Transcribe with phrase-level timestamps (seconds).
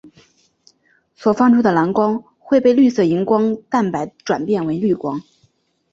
[1.13, 5.21] 所放出的蓝光会被绿色荧光蛋白转变为绿光。